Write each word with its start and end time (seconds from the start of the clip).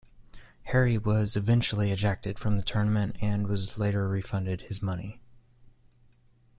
Harry 0.63 0.97
was 0.97 1.35
eventually 1.35 1.91
ejected 1.91 2.39
from 2.39 2.57
the 2.57 2.63
tournament 2.63 3.15
and 3.21 3.45
was 3.45 3.77
later 3.77 4.07
refunded 4.09 4.61
his 4.61 4.81
money. 4.81 5.21